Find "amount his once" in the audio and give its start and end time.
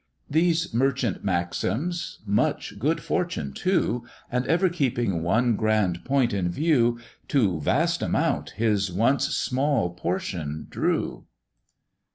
8.01-9.27